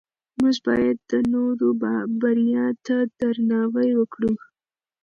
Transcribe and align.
موږ 0.39 0.55
باید 0.67 0.97
د 1.11 1.13
نورو 1.33 1.67
بریا 2.21 2.65
ته 2.85 2.95
درناوی 3.19 3.91
وکړو 3.99 4.33